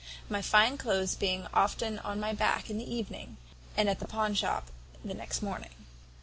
My 0.29 0.41
fine 0.41 0.79
clothes 0.79 1.13
being 1.13 1.45
often 1.53 1.99
on 1.99 2.19
my 2.19 2.33
back 2.33 2.71
in 2.71 2.79
the 2.79 2.91
evening, 2.91 3.37
and 3.77 3.87
at 3.87 3.99
the 3.99 4.07
pawn 4.07 4.33
shop 4.33 4.71
the 5.05 5.13
next 5.13 5.43
morning. 5.43 5.75